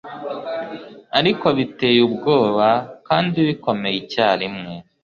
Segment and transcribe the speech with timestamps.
[1.19, 2.67] ariko biteye ubwoba
[3.07, 4.73] kandi bikomeye icyarimwe